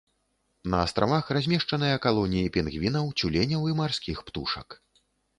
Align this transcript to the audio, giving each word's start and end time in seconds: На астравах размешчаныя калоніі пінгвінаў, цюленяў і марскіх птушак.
На 0.73 0.77
астравах 0.85 1.25
размешчаныя 1.35 1.99
калоніі 2.05 2.51
пінгвінаў, 2.55 3.05
цюленяў 3.19 3.67
і 3.73 3.75
марскіх 3.81 4.23
птушак. 4.31 4.67